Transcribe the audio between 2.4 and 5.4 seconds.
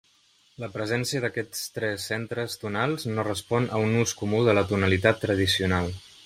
tonals no respon a un ús comú de la tonalitat